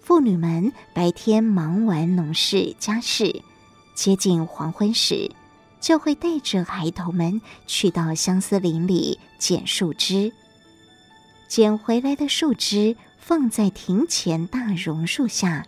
[0.00, 3.42] 妇女们白天忙完农事家事，
[3.94, 5.30] 接近黄昏时，
[5.82, 10.32] 就会带着孩童们去到相思林里捡树枝。
[11.46, 12.96] 捡回来的树枝
[13.28, 15.66] 放在庭前大榕树下，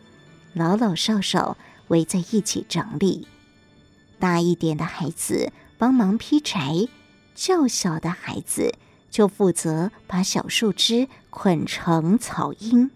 [0.54, 1.58] 老老少少
[1.88, 3.28] 围在一起整理。
[4.18, 6.88] 大一点的孩子帮忙劈柴，
[7.34, 8.72] 较小的孩子
[9.10, 12.90] 就负责把小树枝捆成草缨。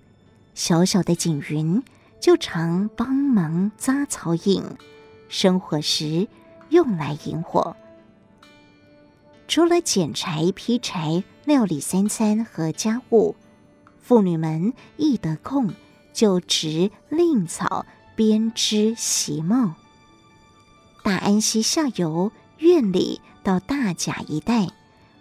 [0.54, 1.82] 小小的景云
[2.18, 4.64] 就常帮忙扎草引，
[5.28, 6.26] 生火时
[6.70, 7.76] 用来引火。
[9.46, 13.36] 除了捡柴、劈柴、料理三餐和家务，
[14.04, 15.72] 妇女们一得空
[16.12, 19.76] 就植蔺草、编织席帽。
[21.02, 24.68] 大安溪下游院里到大甲一带，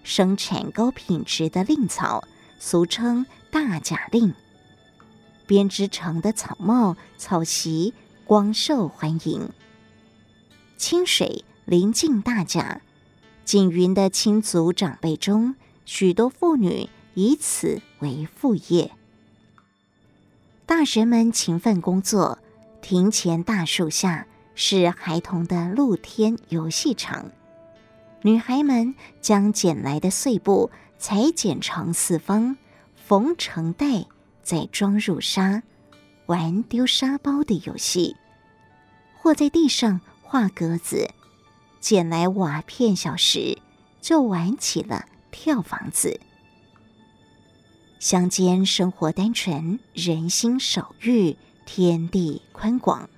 [0.04, 2.26] 生产高品质的蔺草，
[2.60, 4.34] 俗称大甲蔺。
[5.48, 7.94] 编织成的草帽、草席
[8.26, 9.50] 广受欢迎。
[10.76, 12.82] 清水临近大甲，
[13.46, 15.56] 景云的亲族长辈中，
[15.86, 18.92] 许多妇女以此为副业。
[20.66, 22.40] 大人们勤奋工作，
[22.82, 27.32] 庭前大树下是孩童的露天游戏场。
[28.22, 32.58] 女孩们将捡来的碎布裁剪成四方，
[32.96, 34.06] 缝成带。
[34.46, 35.64] 再装入沙，
[36.26, 38.18] 玩丢沙包的游戏，
[39.18, 41.10] 或在地上画格子，
[41.80, 43.58] 捡来瓦片小石，
[44.02, 46.20] 就玩起了跳房子。
[48.04, 53.10] 乡间生活单纯，人心少欲，天地宽广。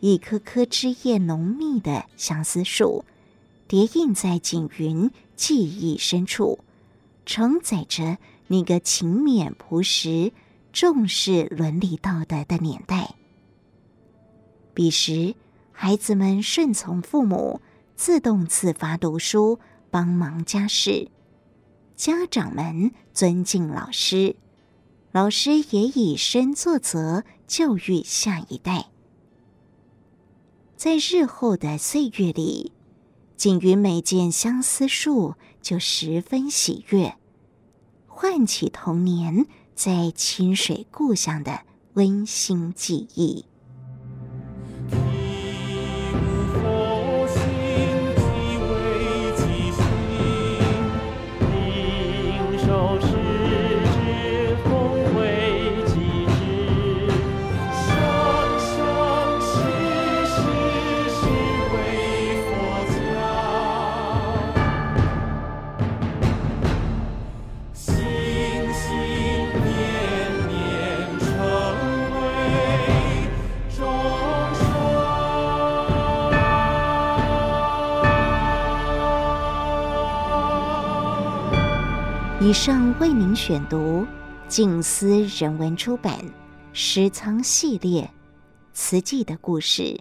[0.00, 3.04] 一棵棵枝叶浓密的相思树，
[3.68, 6.58] 叠印在锦云记忆深处，
[7.26, 10.32] 承载着那个勤勉朴实。
[10.72, 13.14] 重视伦理道德的年代。
[14.74, 15.36] 彼时，
[15.70, 17.60] 孩子们顺从父母，
[17.94, 19.60] 自动自发读书，
[19.92, 21.08] 帮忙家事；
[21.96, 24.36] 家长们尊敬老师，
[25.10, 28.90] 老师也以身作则，教育下一代。
[30.76, 32.70] 在日后的岁月里，
[33.36, 37.16] 仅于每见相思树，就十分喜悦，
[38.06, 39.48] 唤起童年。
[39.74, 41.62] 在清水故乡的
[41.94, 43.46] 温馨记忆。
[82.48, 84.06] 以上为您选读
[84.48, 86.18] 静思人文出版
[86.72, 88.04] 《诗仓系列》
[88.72, 90.00] 慈济的故事，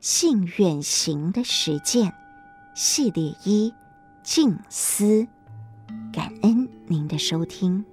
[0.00, 2.12] 信愿行的实践
[2.74, 3.72] 系列一
[4.24, 5.24] 静思，
[6.12, 7.84] 感恩您的收听。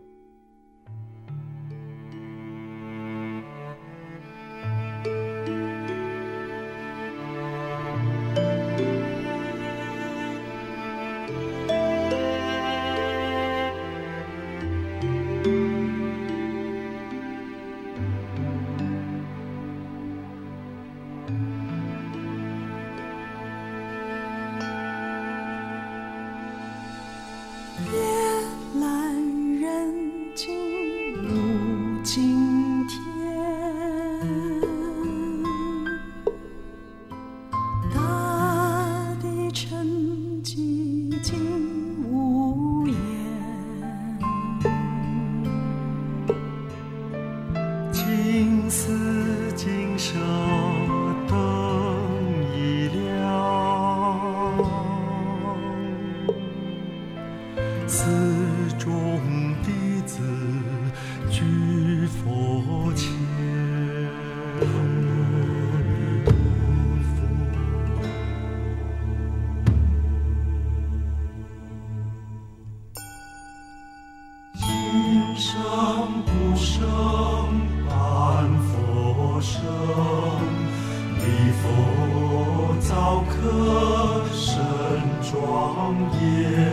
[86.21, 86.70] 夜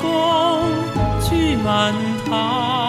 [0.00, 0.70] 功
[1.28, 1.92] 聚满
[2.26, 2.87] 堂。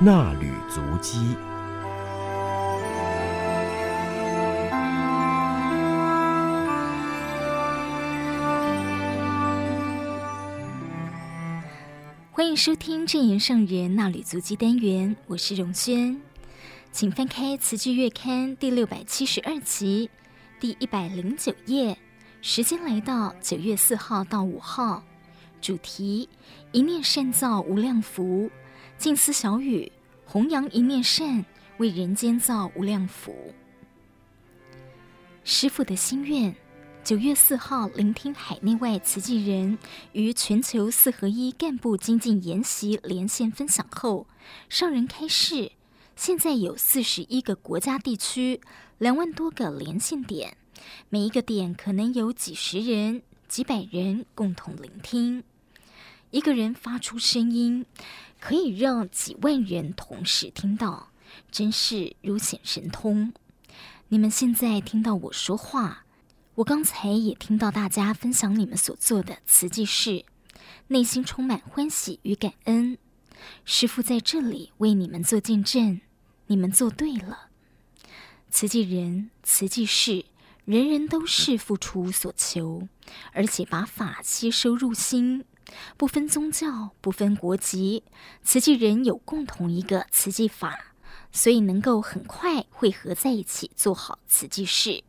[0.00, 1.18] 那履足迹。
[12.30, 16.16] 欢迎收听正言上人那履足迹单元，我是荣轩，
[16.92, 20.08] 请翻开《词句月刊》第六百七十二期
[20.60, 21.98] 第一百零九页，
[22.40, 25.02] 时间来到九月四号到五号。
[25.60, 26.28] 主题：
[26.70, 28.48] 一念善造无量福，
[28.98, 29.92] 静思小语，
[30.26, 31.44] 弘扬一念善，
[31.76, 33.54] 为人间造无量福。
[35.44, 36.52] 师父的心愿：
[37.04, 39.78] 九月四号聆听海内外慈济人
[40.12, 44.26] 于全球四合一干部精进研习连线分享后，
[44.68, 45.70] 上人开示：
[46.16, 48.60] 现在有四十一个国家地区，
[48.98, 50.56] 两万多个连线点，
[51.08, 53.22] 每一个点可能有几十人。
[53.46, 55.42] 几百人共同聆听，
[56.30, 57.86] 一个人发出声音，
[58.40, 61.10] 可以让几万人同时听到，
[61.50, 63.32] 真是如显神通。
[64.08, 66.04] 你们现在听到我说话，
[66.56, 70.24] 我刚才也听到大家分享你们所做的慈济事，
[70.86, 72.96] 内心充满欢喜与感恩。
[73.64, 76.00] 师父在这里为你们做见证，
[76.46, 77.48] 你们做对了。
[78.50, 80.24] 慈济人，慈济事。
[80.64, 82.88] 人人都是付出所求，
[83.32, 85.46] 而且把法吸收入心，
[85.96, 88.04] 不分宗教，不分国籍，
[88.42, 90.94] 慈济人有共同一个慈济法，
[91.32, 95.02] 所以能够很快汇合在一起做好慈济事。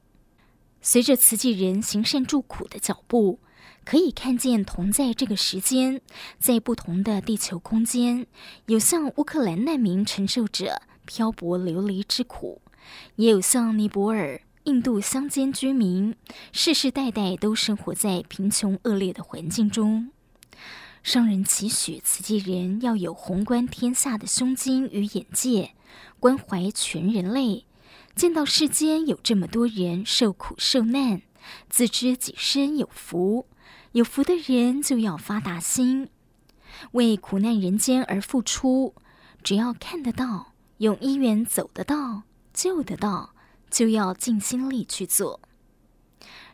[0.82, 3.39] 随着慈济人行善助苦的脚步，
[3.84, 6.01] 可以看见同在这个时间，
[6.39, 8.28] 在不同的地球空间，
[8.68, 12.62] 有像乌克兰难民承受着漂泊流离之苦，
[13.16, 14.41] 也有像尼泊尔。
[14.66, 16.16] 印度乡间居民
[16.51, 20.12] 世世代代都生活在贫穷恶劣的环境中。
[21.04, 25.74] 商人期许慈济人要有宏观天下的胸襟与眼界，
[26.20, 27.66] 关怀全人类。
[28.16, 31.22] 见到世间有这么多人受苦受难，
[31.70, 33.47] 自知己身有福，
[33.93, 36.10] 有福的人就要发大心，
[36.91, 38.93] 为苦难人间而付出。
[39.41, 42.24] 只要看得到，用因缘走得到，
[42.54, 43.34] 救得到。
[43.72, 45.39] 就要尽心力去做。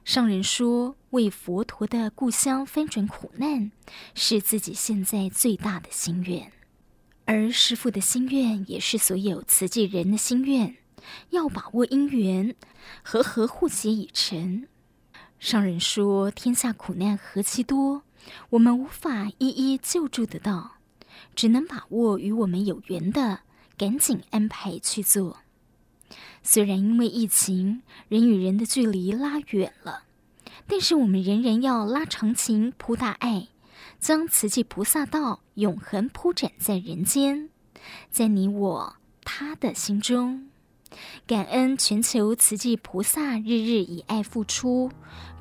[0.06, 3.72] 上人说，为佛陀的故乡翻转苦难，
[4.14, 6.52] 是自己现在最大的心愿。
[7.26, 10.78] 而师父的心愿也是所有慈济人的心愿，
[11.32, 12.56] 要把握因缘，
[13.02, 14.68] 和合互协以成。
[15.40, 18.04] 上人说：“天下苦难何其多，
[18.52, 20.74] 我们无法一一救助得到，
[21.36, 23.40] 只能把握与我们有缘的，
[23.76, 25.40] 赶紧安排去做。
[26.44, 30.04] 虽然因为疫情，人与人的距离拉远了，
[30.68, 33.48] 但是我们仍然要拉长情，铺大爱。”
[33.98, 37.50] 将慈济菩萨道永恒铺展在人间，
[38.12, 40.48] 在你我他的心中，
[41.26, 44.92] 感恩全球慈济菩萨日日以爱付出，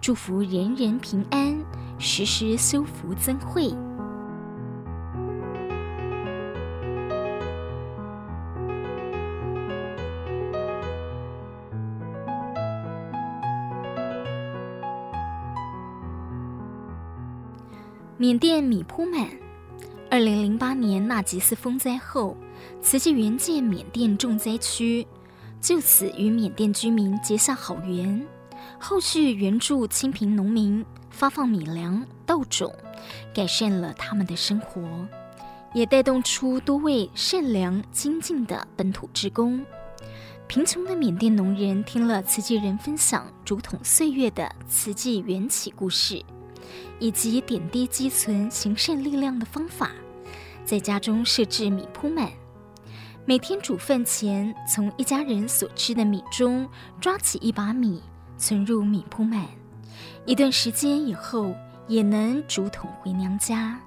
[0.01, 1.63] 祝福人人平安，
[1.99, 3.75] 时时修福增慧。
[18.17, 19.29] 缅甸米铺满。
[20.09, 22.37] 二零零八年纳吉斯风灾后，
[22.81, 25.05] 慈济援建缅甸重灾区，
[25.61, 28.25] 就此与缅甸居民结下好缘。
[28.79, 32.73] 后续援助清贫农民，发放米粮、稻种，
[33.35, 34.81] 改善了他们的生活，
[35.73, 39.67] 也带动出多位善良精进的本土志工。
[40.47, 46.23] 贫穷的缅甸农人听了慈济人分享竹筒岁月的慈济缘起故事。
[46.99, 49.91] 以及点滴积存行善力量的方法，
[50.65, 52.31] 在家中设置米铺满，
[53.25, 56.69] 每天煮饭前从一家人所吃的米中
[57.01, 58.03] 抓起一把米
[58.37, 59.47] 存入米铺满，
[60.25, 61.55] 一段时间以后
[61.87, 63.81] 也能竹筒回娘家，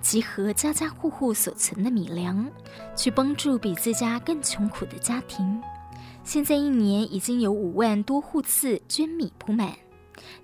[0.00, 2.48] 集合家家户户所存的米粮，
[2.94, 5.60] 去帮助比自家更穷苦的家庭。
[6.24, 9.72] 现在一年已经有五万多户次捐米铺满，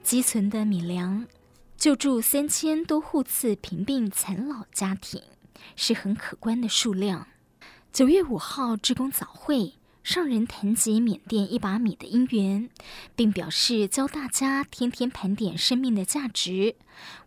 [0.03, 1.27] 积存的米粮。
[1.77, 5.23] 救助三千多户次贫病残老家庭，
[5.77, 7.29] 是很可观的数量。
[7.93, 12.71] 九月五号，职工早会，上人谈及缅甸一把米的因缘，
[13.15, 16.77] 并表示教大家天天盘点生命的价值，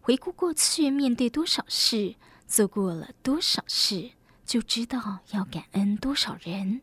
[0.01, 2.15] 回顾过去面对多少事，
[2.47, 4.11] 做过了多少事，
[4.45, 6.81] 就知道要感恩多少人，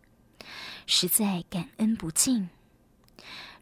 [0.87, 2.51] 实在感恩不尽。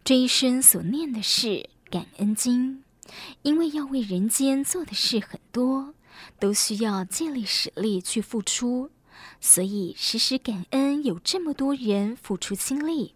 [0.05, 2.82] 这一生所念的是感恩经。
[3.43, 5.95] 因为要为人间做的事很多，
[6.39, 8.91] 都需要借力使力去付出，
[9.41, 13.15] 所以时时感恩有这么多人付出心力，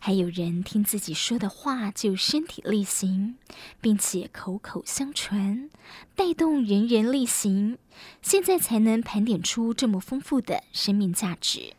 [0.00, 3.36] 还有人听自己说的话就身体力行，
[3.80, 5.70] 并且口口相传，
[6.14, 7.78] 带动人人力行，
[8.22, 11.74] 现在才能盘点出这么丰富的生命价值。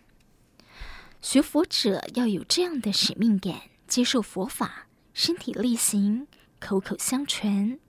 [1.22, 6.28] 学佛者要有这样的使命感，接受佛法，身体力行。
[6.60, 7.80] 口口相传，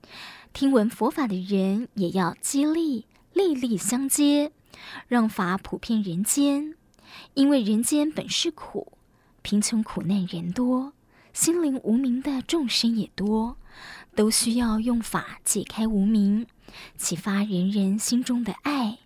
[0.53, 4.53] 听闻佛法的人也要接力，力力相接，
[5.09, 6.77] 让法普遍人间。
[7.35, 8.93] 因为人间本是苦，
[9.43, 10.93] 贫穷苦难人多，
[11.33, 13.57] 心灵无明的众生也多，
[14.15, 16.47] 都需要用法解开无明，
[16.97, 19.01] 启发人人心中的爱，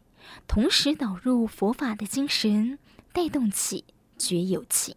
[0.46, 2.78] 同时导入佛法的精神，
[3.12, 3.84] 带动起
[4.18, 4.94] 觉有情。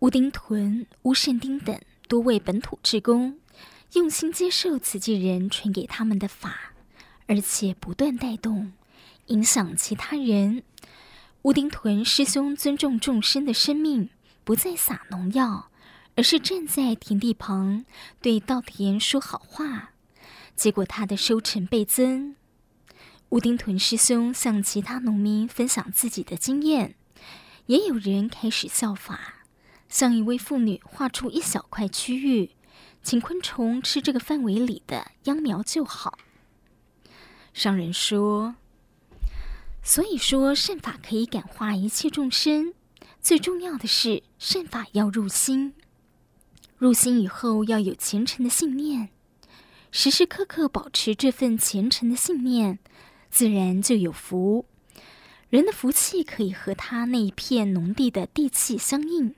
[0.00, 1.80] 乌丁屯、乌肾丁等。
[2.12, 3.38] 多位本土志工
[3.94, 6.74] 用心接受慈济人传给他们的法，
[7.26, 8.74] 而且不断带动
[9.28, 10.62] 影响其他人。
[11.40, 14.10] 乌丁屯师兄尊重众生的生命，
[14.44, 15.70] 不再撒农药，
[16.14, 17.86] 而是站在田地旁
[18.20, 19.92] 对稻田说好话，
[20.54, 22.36] 结果他的收成倍增。
[23.30, 26.94] 乌丁屯师兄向其他农民分享自己的经验，
[27.64, 29.41] 也有人开始效法。
[29.92, 32.52] 向一位妇女画出一小块区域，
[33.02, 36.18] 请昆虫吃这个范围里的秧苗就好。
[37.52, 38.54] 商人说
[39.84, 42.72] ：“所以说善法可以感化一切众生，
[43.20, 45.74] 最重要的是善法要入心。
[46.78, 49.10] 入心以后要有虔诚的信念，
[49.90, 52.78] 时时刻刻保持这份虔诚的信念，
[53.28, 54.64] 自然就有福。
[55.50, 59.34] 人的福气可以和他那一片农地的地气相应。”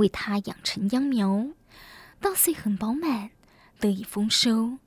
[0.00, 1.46] 为他养成秧苗，
[2.20, 3.30] 稻穗很饱满，
[3.78, 4.78] 得以丰收，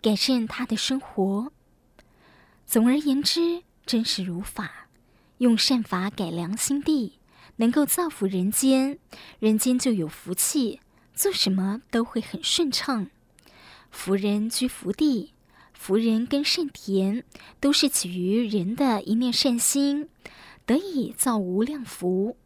[0.00, 1.52] 改善他的生活。
[2.66, 4.88] 总而言之，真实如法，
[5.38, 7.18] 用善法改良心地，
[7.56, 8.98] 能够造福人间，
[9.38, 10.80] 人间就有福气，
[11.14, 13.08] 做什么都会很顺畅。
[13.90, 15.34] 福人居福地，
[15.74, 17.22] 福人耕善田，
[17.60, 20.08] 都是起于人的一念善心，
[20.64, 22.38] 得以造无量福。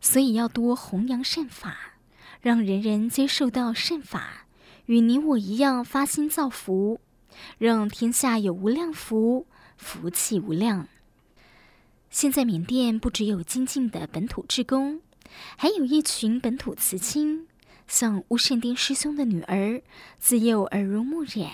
[0.00, 1.94] 所以要多弘扬善法，
[2.40, 4.46] 让人人接受到善法，
[4.86, 7.00] 与你我一样发心造福，
[7.58, 10.88] 让天下有无量福，福气无量。
[12.10, 15.00] 现在缅甸不只有精进的本土志工，
[15.56, 17.46] 还有一群本土慈亲，
[17.86, 19.82] 像乌善丁师兄的女儿，
[20.18, 21.50] 自幼耳濡目染，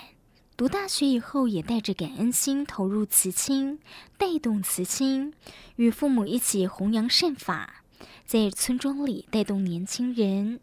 [0.56, 3.80] 读大学以后也带着感恩心投入慈亲，
[4.18, 5.32] 带动慈亲，
[5.76, 7.81] 与父母一起弘扬善法，
[8.24, 10.60] 在村庄里带动年轻人。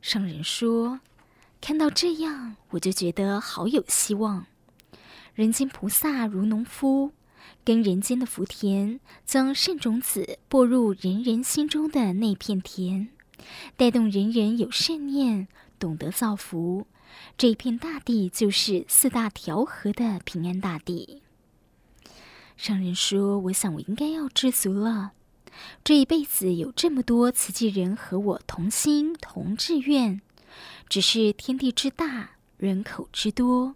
[0.00, 1.00] 商人说
[1.60, 4.46] ：“看到这样，我就觉得好有希望。
[5.34, 7.12] 人间菩萨如农夫，
[7.64, 13.08] 跟人间的福田，将善种子播入人人心中的那片田，
[13.76, 16.86] 带动人人有善念，懂得造福。
[17.36, 21.22] 这一片大地就是四大调和的平安大地。”
[22.56, 25.12] 商人说：“我想我应该要知足了。”
[25.84, 30.20] 这一辈子有这么多慈济人和我同心同志愿，
[30.88, 33.74] 只是天地之大，人口之多，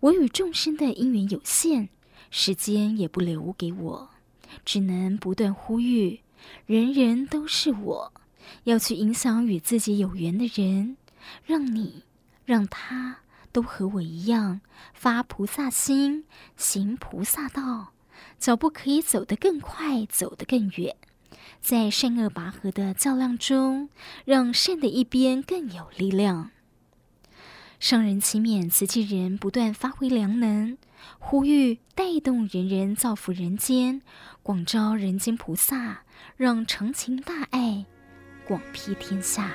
[0.00, 1.88] 我与众生的因缘有限，
[2.30, 4.10] 时间也不留给我，
[4.64, 6.20] 只能不断呼吁，
[6.66, 8.12] 人人都是我，
[8.64, 10.96] 要去影响与自己有缘的人，
[11.44, 12.04] 让你
[12.44, 13.18] 让他
[13.52, 14.60] 都和我一样
[14.94, 16.24] 发菩萨心，
[16.56, 17.92] 行菩萨道，
[18.38, 20.96] 脚步可以走得更快，走得更远。
[21.60, 23.88] 在善恶拔河的较量中，
[24.24, 26.50] 让善的一边更有力量。
[27.78, 30.76] 上人勤勉慈济人不断发挥良能，
[31.18, 34.02] 呼吁带动人人造福人间，
[34.42, 36.02] 广招人间菩萨，
[36.36, 37.84] 让长情大爱
[38.46, 39.52] 广披天下。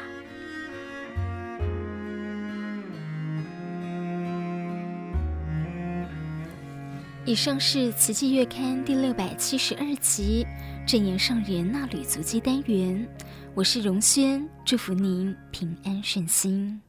[7.25, 10.45] 以上是《慈济月刊》第六百七十二集。
[10.85, 13.07] 正言上人纳履足迹单元，
[13.55, 16.79] 我是荣轩，祝福您平安顺心。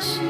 [0.00, 0.29] wish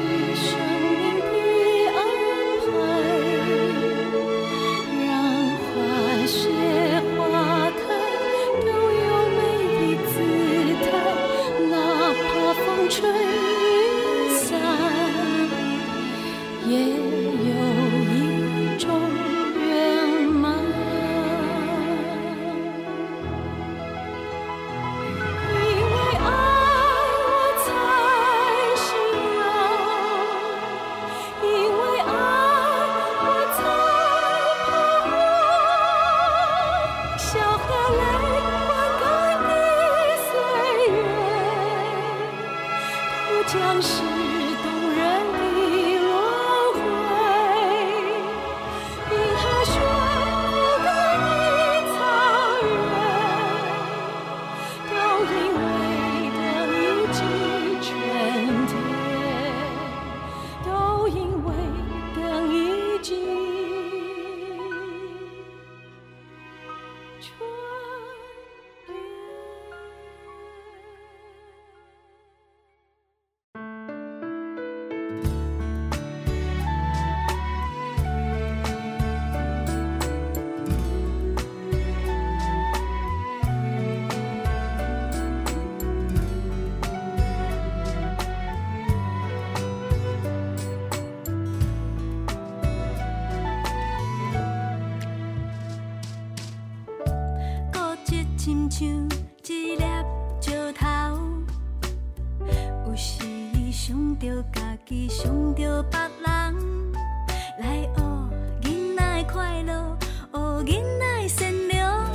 [110.63, 112.05] 囡仔善良、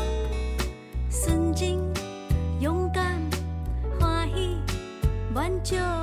[1.11, 1.81] 纯真、
[2.61, 3.21] 勇敢、
[3.99, 4.57] 欢喜、
[5.35, 5.96] 满足。